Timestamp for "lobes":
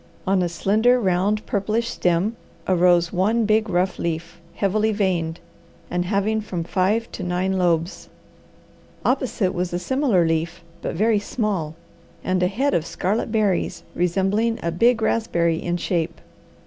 7.59-8.09